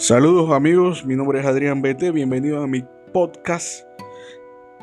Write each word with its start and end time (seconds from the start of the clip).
Saludos 0.00 0.50
amigos, 0.50 1.04
mi 1.04 1.14
nombre 1.14 1.40
es 1.40 1.44
Adrián 1.44 1.82
BT, 1.82 2.12
bienvenido 2.14 2.62
a 2.62 2.66
mi 2.66 2.82
podcast. 3.12 3.84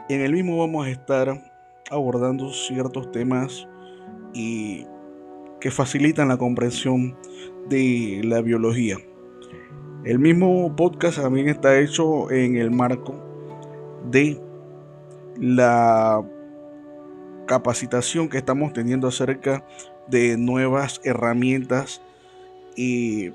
En 0.10 0.22
el 0.22 0.32
mismo 0.32 0.60
vamos 0.60 0.86
a 0.86 0.92
estar 0.92 1.42
abordando 1.90 2.54
ciertos 2.54 3.12
temas 3.12 3.68
y 4.32 4.86
que 5.60 5.72
facilitan 5.72 6.28
la 6.28 6.38
comprensión 6.38 7.18
de 7.68 8.22
la 8.26 8.42
biología. 8.42 8.98
El 10.06 10.20
mismo 10.20 10.76
podcast 10.76 11.20
también 11.20 11.50
está 11.50 11.80
hecho 11.80 12.30
en 12.30 12.56
el 12.56 12.70
marco 12.70 13.16
de 14.12 14.40
la 15.36 16.24
capacitación 17.48 18.30
que 18.30 18.38
estamos 18.38 18.72
teniendo 18.72 19.08
acerca 19.08 19.66
de 20.08 20.38
nuevas 20.38 21.02
herramientas 21.04 22.04
y 22.76 23.32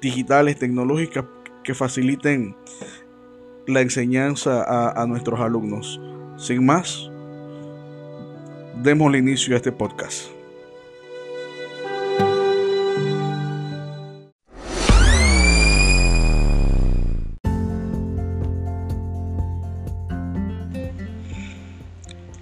digitales, 0.00 0.58
tecnológicas 0.58 1.24
que 1.62 1.74
faciliten 1.74 2.56
la 3.66 3.80
enseñanza 3.80 4.64
a, 4.92 5.06
nuestros 5.06 5.40
alumnos. 5.40 6.00
Sin 6.36 6.64
más, 6.64 7.10
démosle 8.82 9.18
inicio 9.18 9.54
a 9.54 9.56
este 9.56 9.72
podcast. 9.72 10.30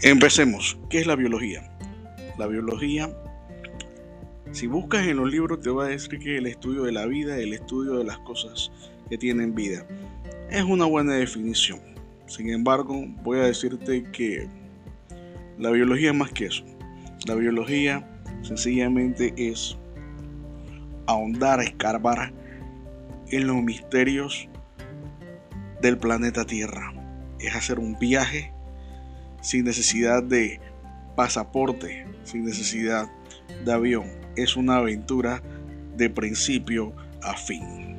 Empecemos. 0.02 0.76
¿Qué 0.90 1.00
es 1.00 1.06
la 1.06 1.16
biología? 1.16 1.62
La 2.36 2.46
biología 2.46 3.08
si 4.52 4.66
buscas 4.66 5.06
en 5.06 5.16
los 5.16 5.30
libros 5.30 5.60
te 5.60 5.70
va 5.70 5.84
a 5.84 5.88
decir 5.88 6.18
que 6.18 6.38
el 6.38 6.46
estudio 6.46 6.84
de 6.84 6.92
la 6.92 7.06
vida, 7.06 7.36
el 7.36 7.52
estudio 7.52 7.98
de 7.98 8.04
las 8.04 8.18
cosas 8.18 8.70
que 9.08 9.18
tienen 9.18 9.54
vida. 9.54 9.86
Es 10.50 10.62
una 10.62 10.84
buena 10.84 11.14
definición. 11.14 11.80
Sin 12.26 12.50
embargo, 12.50 13.04
voy 13.22 13.38
a 13.38 13.44
decirte 13.44 14.04
que 14.12 14.48
la 15.58 15.70
biología 15.70 16.10
es 16.10 16.16
más 16.16 16.30
que 16.32 16.46
eso. 16.46 16.64
La 17.26 17.34
biología 17.34 18.08
sencillamente 18.42 19.34
es 19.36 19.76
ahondar, 21.06 21.60
escarbar 21.60 22.32
en 23.30 23.46
los 23.46 23.56
misterios 23.56 24.48
del 25.80 25.98
planeta 25.98 26.44
Tierra. 26.44 26.92
Es 27.40 27.54
hacer 27.54 27.78
un 27.78 27.98
viaje 27.98 28.52
sin 29.42 29.64
necesidad 29.64 30.22
de 30.22 30.60
pasaporte, 31.16 32.06
sin 32.22 32.44
necesidad 32.44 33.10
de 33.64 33.72
avión 33.72 34.23
es 34.36 34.56
una 34.56 34.76
aventura 34.76 35.42
de 35.96 36.10
principio 36.10 36.94
a 37.22 37.36
fin. 37.36 37.94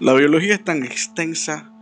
La 0.00 0.12
biología 0.12 0.54
es 0.54 0.64
tan 0.64 0.84
extensa 0.84 1.72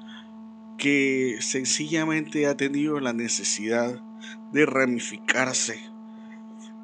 que 0.79 1.39
sencillamente 1.41 2.47
ha 2.47 2.57
tenido 2.57 3.01
la 3.01 3.13
necesidad 3.13 4.01
de 4.53 4.65
ramificarse 4.65 5.92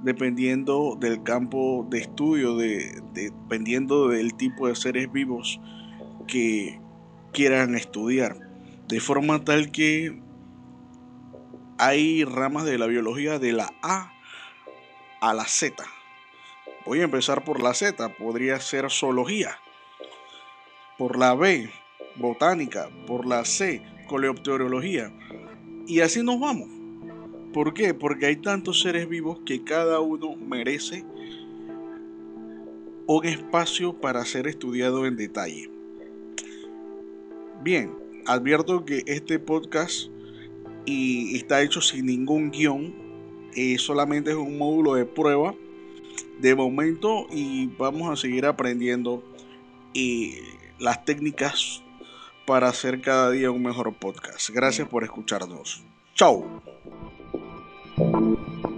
dependiendo 0.03 0.97
del 0.99 1.23
campo 1.23 1.87
de 1.91 1.99
estudio, 1.99 2.57
de, 2.57 3.03
dependiendo 3.13 4.09
del 4.09 4.35
tipo 4.35 4.69
de 4.69 4.77
seres 4.77 5.11
vivos 5.13 5.61
que 6.27 6.81
quieran 7.33 7.75
estudiar. 7.75 8.37
De 8.89 9.01
forma 9.01 9.45
tal 9.45 9.71
que 9.71 10.21
hay 11.78 12.25
ramas 12.25 12.65
de 12.65 12.78
la 12.78 12.87
biología 12.87 13.39
de 13.39 13.53
la 13.53 13.72
A 13.83 14.12
a 15.21 15.34
la 15.34 15.45
Z. 15.45 15.84
Voy 16.87 17.01
a 17.01 17.05
empezar 17.05 17.45
por 17.45 17.62
la 17.62 17.75
Z, 17.75 18.09
podría 18.17 18.61
ser 18.61 18.91
zoología. 18.91 19.59
Por 20.97 21.19
la 21.19 21.34
B, 21.34 21.71
botánica. 22.17 22.89
Por 23.06 23.27
la 23.27 23.45
C, 23.45 23.83
coleopterología. 24.06 25.12
Y 25.87 26.01
así 26.01 26.22
nos 26.22 26.41
vamos. 26.41 26.78
¿Por 27.53 27.75
qué? 27.75 27.94
Porque 27.94 28.26
hay 28.26 28.36
tantos 28.36 28.81
seres 28.81 29.09
vivos 29.09 29.41
que 29.44 29.64
cada 29.64 30.00
uno 30.00 30.36
merece 30.36 31.04
un 33.06 33.25
espacio 33.25 33.94
para 33.94 34.25
ser 34.25 34.47
estudiado 34.47 35.06
en 35.06 35.16
detalle. 35.16 35.70
Bien, 37.62 37.91
advierto 38.26 38.84
que 38.84 39.03
este 39.06 39.38
podcast 39.38 40.10
y 40.84 41.36
está 41.36 41.62
hecho 41.62 41.81
sin 41.81 42.06
ningún 42.06 42.50
guion, 42.50 42.94
eh, 43.54 43.78
solamente 43.78 44.30
es 44.30 44.36
un 44.36 44.59
módulo 44.59 44.94
de 44.94 45.06
prueba 45.06 45.54
de 46.41 46.54
momento 46.54 47.26
y 47.30 47.66
vamos 47.78 48.10
a 48.10 48.16
seguir 48.16 48.47
aprendiendo 48.47 49.25
y 49.92 50.34
eh, 50.34 50.42
las 50.78 51.04
técnicas 51.04 51.82
para 52.47 52.69
hacer 52.69 53.00
cada 53.00 53.30
día 53.30 53.50
un 53.50 53.62
mejor 53.62 53.94
podcast. 53.94 54.50
Gracias 54.50 54.88
por 54.88 55.03
escucharnos. 55.04 55.82
Chao. 56.15 56.62
Thank 57.98 58.14
you. 58.16 58.78